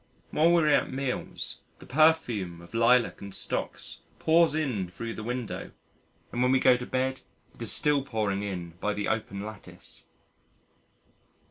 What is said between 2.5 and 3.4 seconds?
of Lilac and